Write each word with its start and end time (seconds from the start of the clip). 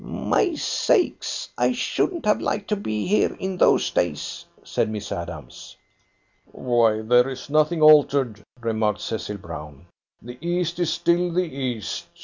"My 0.03 0.55
sakes, 0.55 1.49
I 1.59 1.73
shouldn't 1.73 2.25
have 2.25 2.41
liked 2.41 2.69
to 2.69 2.75
be 2.75 3.05
here 3.05 3.35
in 3.39 3.57
those 3.57 3.91
days," 3.91 4.45
said 4.63 4.89
Miss 4.89 5.11
Adams. 5.11 5.75
"Why, 6.51 7.03
there's 7.03 7.51
nothing 7.51 7.83
altered," 7.83 8.43
remarked 8.59 9.01
Cecil 9.01 9.37
Brown. 9.37 9.85
"The 10.19 10.39
East 10.41 10.79
is 10.79 10.91
still 10.91 11.31
the 11.31 11.43
East. 11.43 12.07